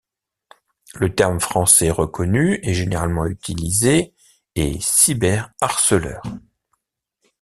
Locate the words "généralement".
2.73-3.27